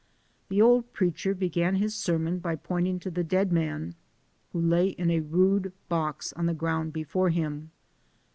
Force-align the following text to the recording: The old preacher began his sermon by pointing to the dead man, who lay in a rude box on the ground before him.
The 0.49 0.63
old 0.63 0.91
preacher 0.93 1.35
began 1.35 1.75
his 1.75 1.93
sermon 1.93 2.39
by 2.39 2.55
pointing 2.55 2.97
to 3.01 3.11
the 3.11 3.23
dead 3.23 3.51
man, 3.51 3.93
who 4.51 4.59
lay 4.59 4.87
in 4.87 5.11
a 5.11 5.19
rude 5.19 5.73
box 5.89 6.33
on 6.33 6.47
the 6.47 6.55
ground 6.55 6.91
before 6.91 7.29
him. 7.29 7.69